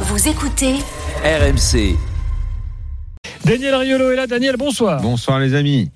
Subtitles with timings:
[0.00, 0.74] Vous écoutez
[1.24, 1.96] RMC.
[3.44, 4.26] Daniel Riolo est là.
[4.26, 5.00] Daniel, bonsoir.
[5.00, 5.90] Bonsoir les amis.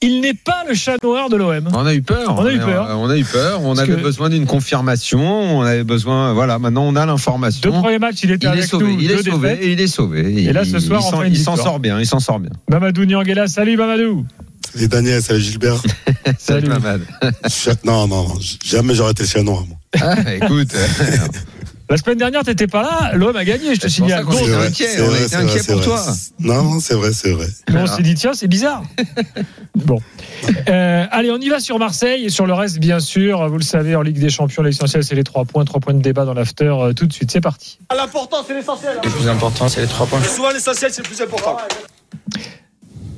[0.00, 1.68] Il n'est pas le chat noir de l'OM.
[1.72, 2.34] On a eu peur.
[2.38, 2.88] On a eu peur.
[2.98, 3.62] On a eu peur.
[3.62, 5.20] On Parce avait que- besoin d'une confirmation.
[5.58, 6.32] On avait besoin.
[6.34, 6.58] Voilà.
[6.58, 7.72] Maintenant, on a Deux l'information.
[7.80, 8.84] premiers matchs, il était Il est avec sauvé.
[8.86, 9.00] nous.
[9.00, 9.48] Il est deux sauvé.
[9.48, 9.64] défaites.
[9.64, 10.42] Et il est sauvé.
[10.44, 11.98] Et là, ce Il- soir, il enfin, s'en- sort bien.
[11.98, 12.50] Il s'en sort bien.
[12.70, 13.46] Mamadou Niangela.
[13.48, 14.26] Salut Mamadou.
[14.74, 15.76] Salut Daniel, salut Gilbert.
[16.38, 16.66] Salut.
[16.66, 17.00] Salut Mamad.
[17.48, 18.34] Chat- non, non, non,
[18.64, 19.64] jamais j'aurais été chien noir.
[19.66, 19.76] moi.
[20.00, 20.74] Ah, écoute.
[21.94, 23.12] La semaine dernière, t'étais pas là.
[23.14, 24.24] L'OM a gagné, je te signale.
[24.28, 25.84] C'est vrai, inquiet, on a vrai, été c'est inquiet pour vrai.
[25.84, 26.02] toi.
[26.40, 27.46] Non, c'est vrai, c'est vrai.
[27.68, 28.82] nous, on s'est dit, tiens, c'est bizarre.
[29.76, 30.00] bon.
[30.68, 33.48] Euh, allez, on y va sur Marseille et sur le reste, bien sûr.
[33.48, 35.64] Vous le savez, en Ligue des Champions, l'essentiel, c'est les trois points.
[35.64, 36.64] Trois points de débat dans l'after.
[36.64, 37.78] Euh, Tout de suite, c'est parti.
[37.96, 38.98] L'important, c'est l'essentiel.
[39.04, 40.20] Le plus important, c'est les trois points.
[40.24, 41.58] Souvent, l'essentiel, c'est le plus important.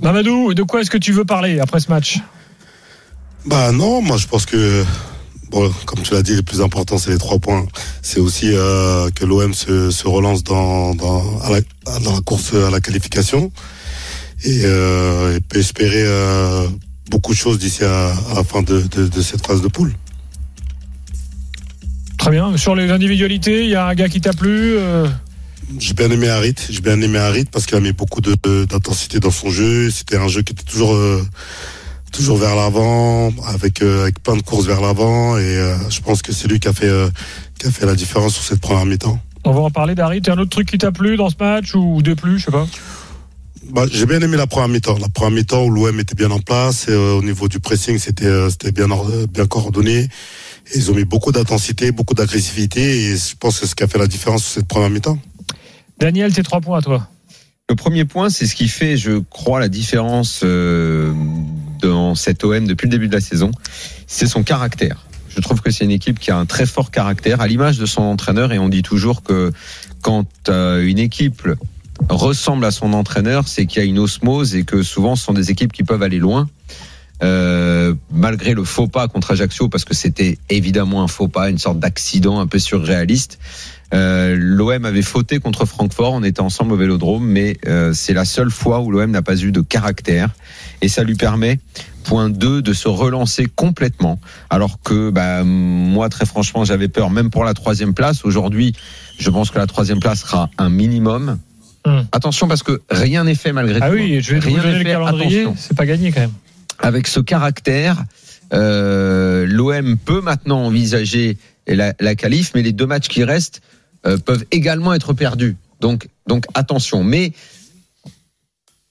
[0.03, 2.19] Mamadou, de quoi est-ce que tu veux parler après ce match?
[3.47, 4.85] Bah non, moi je pense que,
[5.51, 7.67] bon, comme tu l'as dit, le plus important c'est les trois points.
[8.03, 11.61] C'est aussi euh, que l'OM se, se relance dans, dans, à la,
[12.01, 13.51] dans la course à la qualification
[14.45, 16.67] et, euh, et peut espérer euh,
[17.11, 19.95] beaucoup de choses d'ici à, à la fin de, de, de cette phase de poule.
[22.19, 22.57] Très bien.
[22.57, 24.77] Sur les individualités, il y a un gars qui t'a plu.
[24.79, 25.07] euh,
[25.79, 29.31] J'ai bien aimé Harit, j'ai bien aimé Harit parce qu'il a mis beaucoup d'intensité dans
[29.31, 29.91] son jeu.
[29.91, 31.23] C'était un jeu qui était toujours euh,
[32.17, 36.23] toujours vers l'avant, avec euh, avec plein de courses vers l'avant, et euh, je pense
[36.23, 37.11] que c'est lui qui a fait euh,
[37.59, 39.19] qui a fait la différence sur cette première mi-temps.
[39.45, 40.23] On va en parler d'Harit.
[40.27, 42.51] Et un autre truc qui t'a plu dans ce match ou des plus, je sais
[42.51, 42.67] pas?
[43.71, 44.97] Bah, j'ai bien aimé la première mi-temps.
[44.99, 47.99] La première mi-temps où l'OM était bien en place, et, euh, au niveau du pressing,
[47.99, 48.87] c'était euh, c'était bien
[49.31, 50.09] bien coordonné.
[50.73, 53.85] Et ils ont mis beaucoup d'intensité, beaucoup d'agressivité, et je pense que c'est ce qui
[53.85, 55.19] a fait la différence sur cette première mi-temps.
[55.99, 57.09] Daniel, tes trois points à toi.
[57.69, 60.96] Le premier point, c'est ce qui fait, je crois, la différence euh,
[61.87, 63.51] dans cette OM depuis le début de la saison,
[64.07, 65.07] c'est son caractère.
[65.37, 67.85] Je trouve que c'est une équipe qui a un très fort caractère, à l'image de
[67.85, 69.53] son entraîneur, et on dit toujours que
[70.01, 71.47] quand euh, une équipe
[72.09, 75.35] ressemble à son entraîneur, c'est qu'il y a une osmose et que souvent ce sont
[75.35, 76.49] des équipes qui peuvent aller loin.
[77.23, 81.59] Euh, malgré le faux pas contre Ajaccio, parce que c'était évidemment un faux pas, une
[81.59, 83.39] sorte d'accident un peu surréaliste.
[83.95, 87.59] Euh, L'OM avait fauté contre Francfort, on était ensemble au Vélodrome, mais
[87.93, 90.31] c'est la seule fois où l'OM n'a pas eu de caractère,
[90.83, 91.59] et ça lui permet,
[92.05, 94.19] point 2, de se relancer complètement.
[94.51, 98.25] Alors que bah, moi, très franchement, j'avais peur même pour la troisième place.
[98.25, 98.75] Aujourd'hui,
[99.19, 101.39] je pense que la troisième place sera un minimum.
[101.85, 102.05] Hum.
[102.13, 103.95] Attention parce que rien n'est fait malgré Ah tout.
[103.95, 105.47] oui, je vais Rien donner n'est le fait, calendrier.
[105.57, 106.33] C'est pas gagné quand même.
[106.81, 108.05] avec ce caractère,
[108.53, 113.61] euh, l'OM peut maintenant envisager la, la qualif, mais les deux matchs qui restent
[114.07, 115.57] euh, peuvent également être perdus.
[115.81, 117.03] Donc, donc attention.
[117.05, 117.33] Mais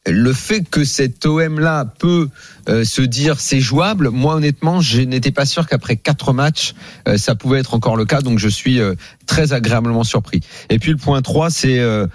[0.08, 2.30] le fait que cet OM-là peut
[2.70, 6.74] euh, se dire c'est jouable, moi honnêtement, je n'étais pas sûr qu'après quatre matchs,
[7.08, 8.22] euh, ça pouvait être encore le cas.
[8.22, 8.96] Donc je suis euh,
[9.26, 10.42] très agréablement surpris.
[10.70, 12.08] Et puis le point 3, c'est euh,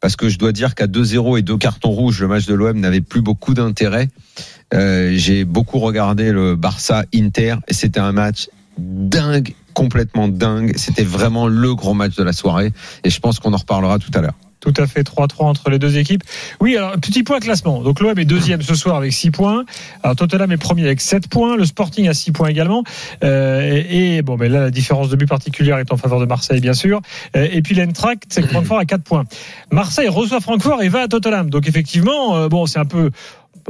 [0.00, 2.78] parce que je dois dire qu'à 2-0 et deux cartons rouges, le match de l'OM
[2.78, 4.08] n'avait plus beaucoup d'intérêt.
[4.74, 8.48] Euh, J'ai beaucoup regardé le Barça Inter et c'était un match
[8.78, 10.74] dingue, complètement dingue.
[10.76, 12.72] C'était vraiment le gros match de la soirée
[13.04, 14.34] et je pense qu'on en reparlera tout à l'heure.
[14.60, 16.22] Tout à fait 3-3 entre les deux équipes.
[16.60, 17.82] Oui, alors petit point classement.
[17.82, 19.64] Donc l'OM est deuxième ce soir avec 6 points.
[20.02, 21.56] Alors Tottenham est premier avec 7 points.
[21.56, 22.82] Le Sporting a 6 points également.
[23.22, 26.60] Euh, et, bon, ben là la différence de but particulière est en faveur de Marseille
[26.60, 27.00] bien sûr.
[27.36, 29.24] Euh, et puis l'Eintracht, c'est que Francfort a 4 points.
[29.70, 31.50] Marseille reçoit Francfort et va à Tottenham.
[31.50, 33.10] Donc effectivement, euh, bon, c'est un peu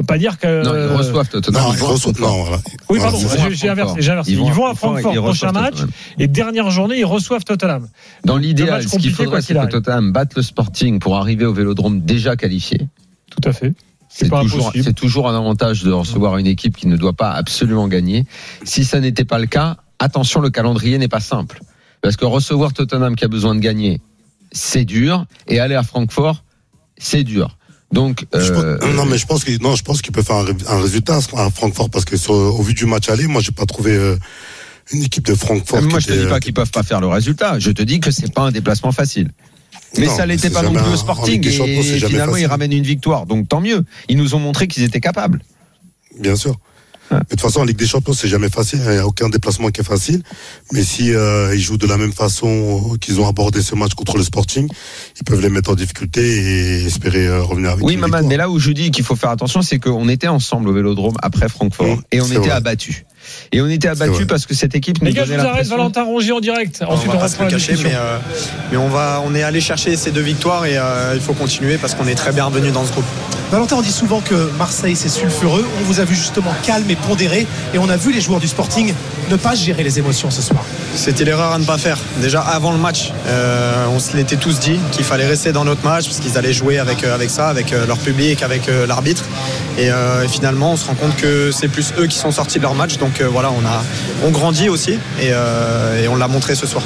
[0.03, 1.63] peut pas dire que Non, ils reçoivent Tottenham.
[1.63, 2.37] non, ils ils vont à reçoivent- Francfort.
[2.37, 2.63] non, voilà.
[2.91, 3.95] Oui, pardon, ils Ils vont- vont à j'ai inversé.
[4.31, 5.71] Ils, vont à Francfort, ils prochain match.
[5.75, 5.91] Tottenham.
[6.19, 7.89] Et dernière journée, ils reçoivent Tottenham.
[8.25, 9.67] Dans l'idéal, ce qu'il faudrait, c'est que.
[9.67, 12.79] Tottenham batte le Sporting pour arriver au Vélodrome déjà qualifié.
[13.31, 13.73] Tout à fait.
[14.41, 18.25] Toujours, c'est toujours un avantage de recevoir une équipe qui ne doit pas absolument gagner.
[18.65, 21.61] Si ça n'était pas le cas, attention, le calendrier n'est pas simple.
[22.01, 24.01] Parce que recevoir Tottenham qui a besoin de gagner,
[24.53, 25.27] c'est dur.
[25.49, 26.45] Et aller à Francfort,
[26.97, 27.59] c'est dur.
[27.93, 30.45] Donc, pense- euh, non, mais je pense qu'il non, je pense qu'il peut faire un,
[30.45, 33.53] ré- un résultat à Francfort parce que sur- au vu du match aller, moi, j'ai
[33.53, 34.17] pas trouvé euh,
[34.93, 35.81] une équipe de Francfort.
[35.83, 37.59] moi, je te dis pas qui- qu'ils peuvent pas faire le résultat.
[37.59, 39.31] Je te dis que c'est pas un déplacement facile.
[39.99, 41.41] Mais Non, ça l'était pas non plus au Sporting.
[41.65, 41.77] Et
[42.09, 43.25] finalement, ils ramènent une victoire.
[43.25, 43.85] Donc, tant mieux.
[44.09, 45.41] Ils nous ont montré qu'ils étaient capables.
[46.19, 46.57] Bien sûr.
[47.11, 48.81] De toute façon, en Ligue des Champions, c'est jamais facile.
[48.85, 50.23] Il n'y a aucun déplacement qui est facile.
[50.73, 54.17] Mais si euh, ils jouent de la même façon qu'ils ont abordé ce match contre
[54.17, 54.69] le Sporting,
[55.19, 58.37] ils peuvent les mettre en difficulté et espérer euh, revenir avec Oui, une Maman, mais
[58.37, 61.49] là où je dis qu'il faut faire attention, c'est qu'on était ensemble au Vélodrome après
[61.49, 63.05] Francfort Mmh, et on était abattus.
[63.53, 64.05] Et on était vrai.
[64.05, 65.67] abattus parce que cette équipe Les gars, je vous arrête.
[65.67, 66.83] Valentin Rongier en direct.
[66.87, 68.19] Ensuite, on on, va pas se reprend le la cacher, mais, euh,
[68.71, 71.79] mais on, va, on est allé chercher ces deux victoires et euh, il faut continuer
[71.79, 73.05] parce qu'on est très bien revenu dans ce groupe.
[73.51, 75.65] Valentin, on dit souvent que Marseille c'est sulfureux.
[75.81, 78.49] On vous a vu justement calme et pondéré et on a vu les joueurs du
[78.49, 78.93] Sporting
[79.31, 80.65] ne pas gérer les émotions ce soir.
[80.95, 81.99] c'était l'erreur à ne pas faire.
[82.21, 85.85] Déjà avant le match, euh, on se l'était tous dit qu'il fallait rester dans notre
[85.85, 89.25] match parce qu'ils allaient jouer avec, euh, ça, avec euh, leur public, avec l'arbitre.
[89.79, 89.91] Et,
[90.29, 92.97] finalement, on se rend compte que c'est plus eux qui sont sortis de leur match.
[92.99, 93.85] Donc voilà, on a
[94.25, 96.83] on grandit aussi et on l'a montré ce soir.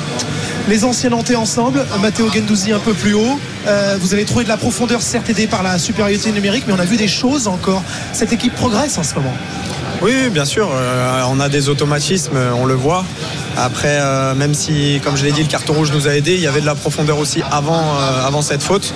[0.71, 3.41] Les anciens Nantais ensemble, Matteo Gendouzi un peu plus haut.
[3.67, 6.79] Euh, vous avez trouvé de la profondeur, certes aidé par la supériorité numérique, mais on
[6.79, 7.83] a vu des choses encore.
[8.13, 9.35] Cette équipe progresse en ce moment.
[10.01, 10.71] Oui, bien sûr.
[10.73, 13.05] euh, on a des automatismes, on le voit.
[13.57, 16.41] Après, euh, même si, comme je l'ai dit, le carton rouge nous a aidé, il
[16.41, 18.95] y avait de la profondeur aussi avant cette faute.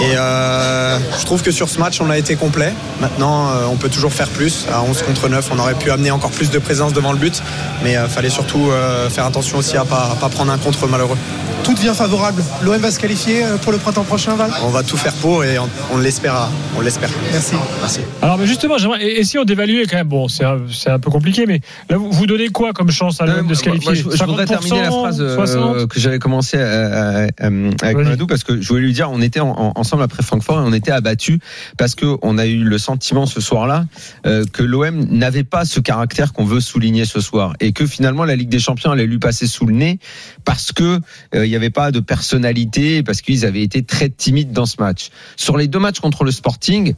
[0.00, 2.72] Et euh, je trouve que sur ce match, on a été complet.
[3.00, 4.66] Maintenant, euh, on peut toujours faire plus.
[4.72, 7.42] À 11 contre 9, on aurait pu amener encore plus de présence devant le but.
[7.82, 11.16] Mais il fallait surtout euh, faire attention aussi à ne pas, prendre un contre malheureux.
[11.62, 12.42] Tout devient favorable.
[12.62, 14.50] L'OM va se qualifier euh, pour le printemps prochain, Val?
[14.62, 16.48] On va tout faire pour et on, on l'espère.
[16.76, 17.08] On l'espère.
[17.32, 17.54] Merci.
[17.80, 18.00] Merci.
[18.20, 20.08] Alors, mais justement, j'aimerais et- essayons d'évaluer quand même.
[20.08, 23.46] Bon, c'est un, peu compliqué, mais là, vous, vous donnez quoi comme chance à l'OM
[23.46, 26.18] de se qualifier moi, je, je voudrais 50%, terminer la phrase euh, 60 que j'avais
[26.18, 27.96] commencé euh, euh, avec.
[27.96, 30.64] Mamadou parce que je voulais lui dire on était en- en- ensemble après Francfort et
[30.64, 31.38] on était abattus
[31.76, 33.84] parce que on a eu le sentiment ce soir-là
[34.24, 38.24] euh, que l'OM n'avait pas ce caractère qu'on veut souligner ce soir et que finalement
[38.24, 39.98] la Ligue des Champions allait lui passer sous le nez
[40.46, 41.00] parce que
[41.34, 44.76] euh, il n'y avait pas de personnalité parce qu'ils avaient été très timides dans ce
[44.80, 45.10] match.
[45.36, 46.94] Sur les deux matchs contre le Sporting,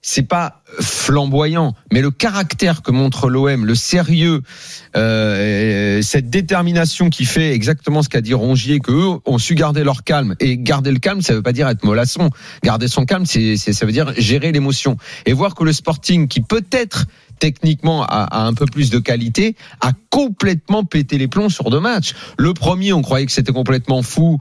[0.00, 4.42] c'est pas flamboyant, mais le caractère que montre l'OM, le sérieux,
[4.96, 9.82] euh, cette détermination qui fait exactement ce qu'a dit Rongier, que eux ont su garder
[9.82, 10.36] leur calme.
[10.40, 12.30] Et garder le calme, ça veut pas dire être mollasson.
[12.62, 14.96] Garder son calme, c'est, ça veut dire gérer l'émotion.
[15.26, 17.06] Et voir que le Sporting, qui peut-être
[17.40, 21.80] techniquement a, a un peu plus de qualité, a complètement pété les plombs sur deux
[21.80, 22.14] matchs.
[22.38, 24.38] Le premier, on croyait que c'était complètement fou.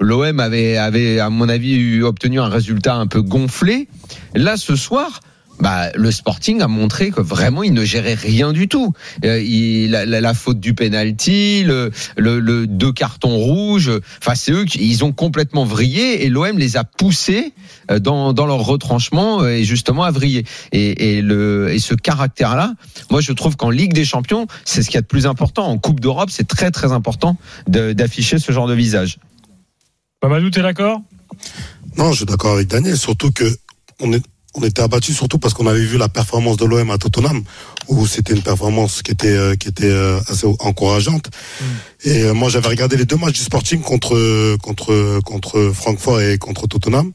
[0.00, 3.88] L'OM avait, avait, à mon avis, eu- obtenu un résultat un peu gonflé.
[4.34, 5.20] Là, ce soir,
[5.60, 8.92] bah, le Sporting a montré que vraiment il ne gérait rien du tout.
[9.24, 13.90] Euh, il- la, la- faute du penalty, le, le, le deux cartons rouges.
[14.22, 17.52] Enfin, c'est eux qui ils ont complètement vrillé et l'OM les a poussés
[17.90, 20.44] euh, dans, dans leur retranchement euh, et justement à vriller.
[20.70, 22.74] Et, et, le, et ce caractère-là,
[23.10, 25.66] moi je trouve qu'en Ligue des Champions, c'est ce qu'il y a de plus important.
[25.66, 27.36] En Coupe d'Europe, c'est très très important
[27.66, 29.18] d'afficher ce genre de visage.
[30.22, 31.00] Mamadou, t'es d'accord?
[31.96, 33.44] Non, je suis d'accord avec Daniel, surtout que
[34.00, 34.10] on
[34.54, 37.44] on était abattu surtout parce qu'on avait vu la performance de l'OM à Tottenham
[37.88, 41.30] où c'était une performance qui était euh, qui était euh, assez encourageante.
[42.04, 46.38] Et euh, moi j'avais regardé les deux matchs du Sporting contre contre contre Francfort et
[46.38, 47.10] contre Tottenham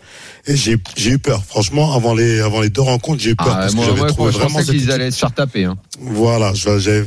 [0.46, 1.44] et j'ai j'ai eu peur.
[1.48, 4.02] Franchement, avant les avant les deux rencontres, j'ai eu peur Ah, parce moi, que j'avais
[4.02, 5.66] moi, trouvé vraiment qu'ils équipe- allaient se faire taper.
[5.66, 5.78] Hein.
[6.02, 7.04] voilà, j'avais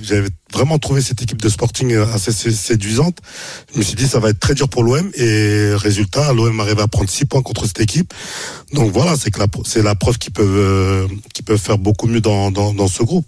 [0.52, 3.18] vraiment trouvé cette équipe de Sporting assez sé- séduisante.
[3.74, 6.80] Je me suis dit ça va être très dur pour l'OM et résultat, l'OM arrive
[6.80, 8.14] à prendre 6 points contre cette équipe.
[8.72, 12.06] Donc voilà, c'est que la, c'est la preuve qu'ils peuvent euh, qu'ils peuvent faire beaucoup
[12.06, 13.26] mieux dans, dans, dans ce groupe.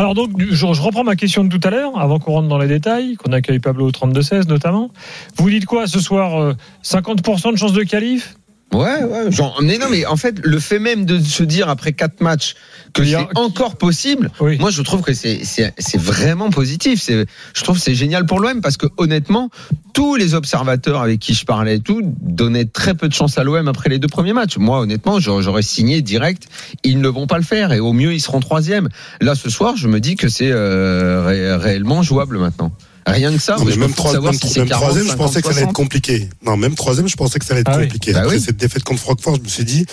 [0.00, 2.68] Alors donc, je, reprends ma question de tout à l'heure, avant qu'on rentre dans les
[2.68, 4.90] détails, qu'on accueille Pablo au 32-16 notamment.
[5.36, 8.38] Vous dites quoi ce soir euh, 50% de chance de qualif?
[8.72, 9.32] Ouais, ouais.
[9.32, 12.54] Genre, mais non, mais en fait, le fait même de se dire après quatre matchs
[12.92, 14.58] que c'est encore possible, Oui.
[14.58, 17.00] moi je trouve que c'est c'est c'est vraiment positif.
[17.02, 19.50] C'est je trouve que c'est génial pour l'OM parce que honnêtement,
[19.92, 23.44] tous les observateurs avec qui je parlais, et tout donnaient très peu de chance à
[23.44, 24.56] l'OM après les deux premiers matchs.
[24.56, 26.44] Moi, honnêtement, j'aurais j'aurais signé direct.
[26.84, 28.88] Ils ne vont pas le faire et au mieux ils seront troisième.
[29.20, 32.72] Là, ce soir, je me dis que c'est euh, ré- réellement jouable maintenant.
[33.06, 35.40] Rien que ça, Non, mais même, trois- même, si c'est même 40, troisième, je pensais
[35.40, 36.28] que ça allait 50, être compliqué.
[36.44, 37.84] Non, même troisième, je pensais que ça allait être Ah oui.
[37.84, 38.12] compliqué.
[38.12, 38.40] Bah Après oui.
[38.42, 39.86] cette défaite contre Francfort, je me suis dit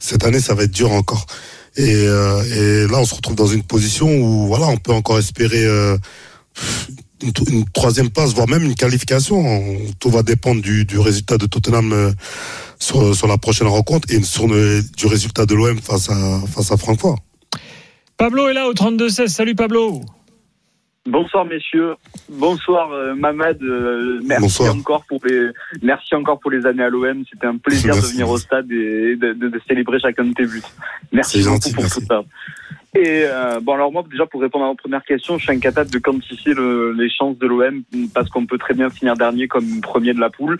[0.00, 1.26] cette année ça va être dur encore.
[1.76, 5.18] Et, euh, et là, on se retrouve dans une position où voilà, on peut encore
[5.18, 5.98] espérer euh,
[7.22, 9.38] une, tro- une troisième place, voire même une qualification.
[9.38, 12.12] On- Tout va dépendre du, du résultat de Tottenham euh,
[12.78, 16.70] sur, sur la prochaine rencontre et sur le, du résultat de l'OM face à, face
[16.72, 17.18] à Francfort.
[18.16, 19.28] Pablo est là au 32-16.
[19.28, 20.00] Salut Pablo.
[21.06, 21.94] Bonsoir messieurs,
[22.28, 24.74] bonsoir euh, Mamad, euh, merci Bonsoir.
[24.74, 28.02] encore pour les merci encore pour les années à l'OM, c'était un plaisir Merci.
[28.02, 30.62] de venir au stade et de, de- de célébrer chacun de tes buts.
[31.12, 32.00] Merci beaucoup gentil, pour merci.
[32.00, 32.24] tout ça.
[32.96, 35.90] Et euh, bon alors moi déjà pour répondre à votre première question, je suis incapable
[35.90, 37.82] de quantifier le- les chances de l'OM
[38.12, 40.58] parce qu'on peut très bien finir dernier comme premier de la poule.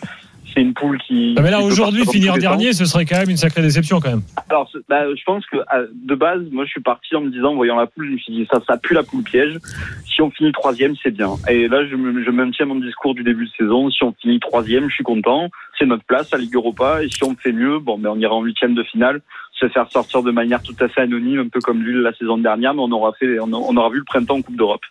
[0.57, 1.35] C'est une poule qui.
[1.37, 4.23] Ah, mais là aujourd'hui, finir dernier, ce serait quand même une sacrée déception quand même.
[4.49, 5.59] Alors, bah, je pense que
[5.93, 8.19] de base, moi, je suis parti en me disant, en voyant la poule, je me
[8.19, 9.59] suis dit, ça, ça pue la poule piège.
[10.07, 11.33] Si on finit troisième, c'est bien.
[11.51, 13.91] Et là, je, me, je maintiens mon discours du début de saison.
[13.91, 15.51] Si on finit troisième, je suis content.
[15.79, 17.03] C'est notre place à Ligue Europa.
[17.03, 19.21] Et si on fait mieux, bon, ben, on ira en huitième de finale,
[19.53, 22.39] se faire sortir de manière tout à fait anonyme, un peu comme Lille la saison
[22.39, 24.85] dernière, mais on aura fait, on, aura vu le printemps en Coupe d'Europe.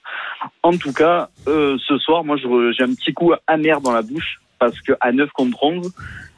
[0.62, 4.40] En tout cas, euh, ce soir, moi, j'ai un petit coup amer dans la bouche
[4.60, 5.94] parce que à 9 contre 11,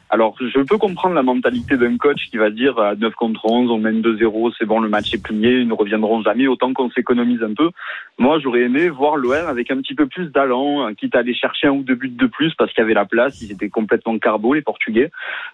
[0.09, 3.69] Alors, je peux comprendre la mentalité d'un coach qui va dire à 9 contre 11,
[3.69, 6.89] on mène 2-0, c'est bon, le match est plié, ils ne reviendront jamais, autant qu'on
[6.91, 7.71] s'économise un peu.
[8.17, 11.67] Moi, j'aurais aimé voir l'OM avec un petit peu plus d'allant, quitte à aller chercher
[11.67, 14.17] un ou deux buts de plus parce qu'il y avait la place, ils étaient complètement
[14.17, 15.11] carbo, les Portugais.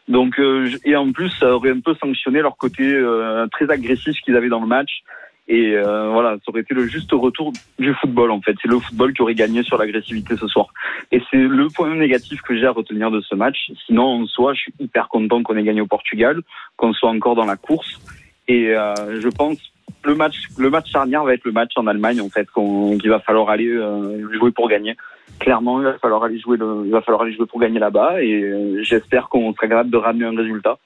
[0.07, 4.21] Donc, euh, et en plus, ça aurait un peu sanctionné leur côté euh, très agressif
[4.21, 5.01] qu'ils avaient dans le match.
[5.47, 8.55] Et euh, voilà, ça aurait été le juste retour du football en fait.
[8.61, 10.67] C'est le football qui aurait gagné sur l'agressivité ce soir.
[11.11, 13.71] Et c'est le point négatif que j'ai à retenir de ce match.
[13.85, 16.41] Sinon, en soi, je suis hyper content qu'on ait gagné au Portugal,
[16.77, 17.99] qu'on soit encore dans la course.
[18.47, 19.57] Et euh, je pense
[20.05, 23.19] le match, le match charnière va être le match en Allemagne en fait, qu'il va
[23.19, 24.95] falloir aller euh, jouer pour gagner.
[25.39, 28.21] Clairement, il va falloir aller jouer, le, il va falloir aller jouer pour gagner là-bas.
[28.21, 30.77] Et euh, j'espère qu'on sera capable de ramener un résultat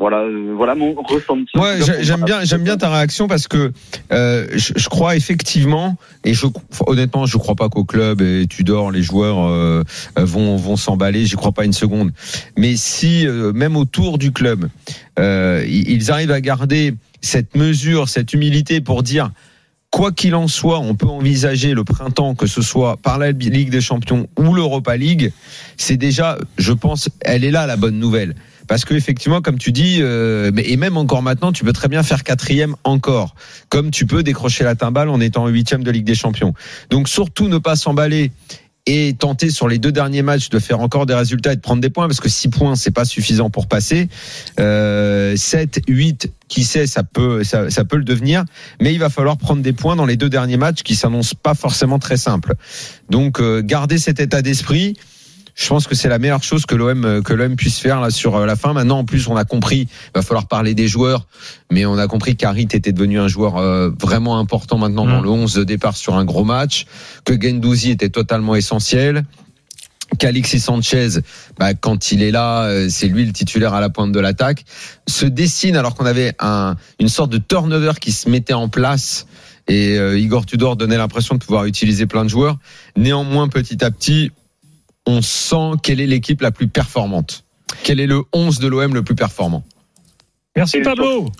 [0.00, 1.56] voilà, euh, voilà mon ressenti.
[1.56, 3.70] Ouais, j'aime bien, j'aime bien ta réaction parce que
[4.12, 6.46] euh, je, je, crois effectivement, et je,
[6.86, 9.82] honnêtement, je crois pas qu'au club et tu dors, les joueurs euh,
[10.16, 11.26] vont vont s'emballer.
[11.26, 12.12] J'y crois pas une seconde.
[12.56, 14.68] Mais si euh, même autour du club,
[15.18, 19.30] euh, ils arrivent à garder cette mesure, cette humilité pour dire.
[19.90, 23.70] Quoi qu'il en soit, on peut envisager le printemps, que ce soit par la Ligue
[23.70, 25.32] des Champions ou l'Europa League.
[25.76, 28.34] C'est déjà, je pense, elle est là la bonne nouvelle
[28.70, 32.04] parce que effectivement, comme tu dis, euh, et même encore maintenant, tu peux très bien
[32.04, 33.34] faire quatrième encore,
[33.68, 36.54] comme tu peux décrocher la timbale en étant huitième de Ligue des Champions.
[36.88, 38.30] Donc surtout ne pas s'emballer
[38.92, 41.80] et tenter sur les deux derniers matchs de faire encore des résultats et de prendre
[41.80, 44.08] des points parce que 6 points c'est pas suffisant pour passer.
[44.58, 48.44] Euh, 7 8 qui sait ça peut ça, ça, peut le devenir.
[48.80, 51.54] Mais il va falloir prendre des points dans les deux derniers matchs qui s'annoncent pas
[51.54, 52.54] forcément très simples.
[53.10, 54.96] Donc euh, garder cet état d'esprit
[55.60, 58.34] je pense que c'est la meilleure chose que l'OM que l'OM puisse faire là sur
[58.34, 58.72] euh, la fin.
[58.72, 61.26] Maintenant, en plus, on a compris, il va falloir parler des joueurs,
[61.70, 65.24] mais on a compris qu'Harit était devenu un joueur euh, vraiment important maintenant dans mmh.
[65.24, 66.86] le 11 de départ sur un gros match,
[67.26, 69.24] que Gendouzi était totalement essentiel.
[70.18, 71.20] qu'Alexis Sanchez,
[71.58, 74.64] bah, quand il est là, euh, c'est lui le titulaire à la pointe de l'attaque.
[75.06, 79.26] Se dessine alors qu'on avait un, une sorte de turnover qui se mettait en place
[79.68, 82.56] et Igor Tudor donnait l'impression de pouvoir utiliser plein de joueurs.
[82.96, 84.32] Néanmoins, petit à petit,
[85.10, 87.44] on sent quelle est l'équipe la plus performante
[87.82, 89.64] Quel est le 11 de l'OM le plus performant
[90.56, 91.30] Merci Pablo.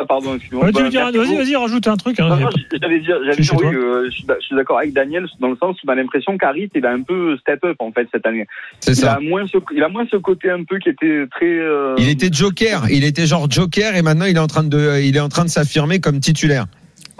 [0.00, 2.18] Ah, pardon, bah, vas-y, vas-y, rajoute un truc.
[2.20, 2.48] Hein,
[2.80, 5.86] j'allais dire, j'allais dire oui, euh, je suis d'accord avec Daniel dans le sens où
[5.86, 8.46] on a l'impression qu'Arit il a un peu step up en fait cette année.
[8.80, 9.14] C'est ça.
[9.14, 11.58] A moins ce, il a moins ce côté un peu qui était très.
[11.58, 11.96] Euh...
[11.98, 15.16] Il était joker, il était genre joker et maintenant il est en train de, il
[15.16, 16.66] est en train de s'affirmer comme titulaire.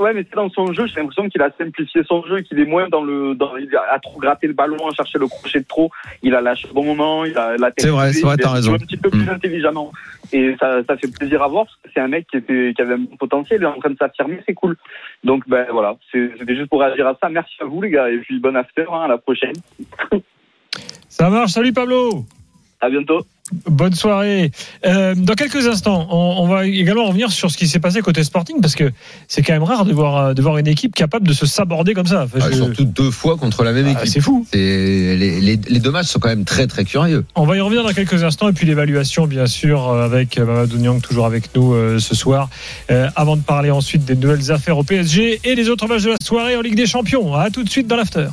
[0.01, 2.65] Ouais, mais c'est dans son jeu, j'ai l'impression qu'il a simplifié son jeu, qu'il est
[2.65, 5.67] moins dans le, dans, il a trop gratté le ballon, à chercher le crochet de
[5.67, 5.91] trop.
[6.23, 7.85] Il a lâché au bon moment, il a la tête.
[7.85, 8.73] C'est vrai, c'est vrai, t'as raison.
[8.73, 9.29] Un petit peu plus mmh.
[9.29, 9.93] intelligemment.
[10.33, 12.81] Et ça, ça fait plaisir à voir parce que c'est un mec qui était, qui
[12.81, 14.75] avait un potentiel, il est en train de s'affirmer, c'est cool.
[15.23, 17.29] Donc, ben voilà, c'était juste pour réagir à ça.
[17.29, 19.53] Merci à vous, les gars, et puis bon after, hein, à la prochaine.
[21.11, 22.25] ça marche, salut Pablo!
[22.81, 23.21] À bientôt.
[23.67, 24.53] Bonne soirée.
[24.87, 28.23] Euh, dans quelques instants, on, on, va également revenir sur ce qui s'est passé côté
[28.23, 28.93] Sporting parce que
[29.29, 32.07] c'est quand même rare de voir, de voir une équipe capable de se saborder comme
[32.07, 32.25] ça.
[32.25, 32.57] Enfin, ah, je...
[32.57, 34.09] Surtout deux fois contre la même ah, équipe.
[34.13, 34.47] C'est fou.
[34.53, 37.25] Les, les, les, deux matchs sont quand même très très curieux.
[37.35, 41.01] On va y revenir dans quelques instants et puis l'évaluation bien sûr avec Mamadou Niang
[41.01, 42.49] toujours avec nous euh, ce soir.
[42.91, 46.11] Euh, avant de parler ensuite des nouvelles affaires au PSG et des autres matchs de
[46.11, 47.35] la soirée en Ligue des Champions.
[47.35, 48.29] À tout de suite dans l'after.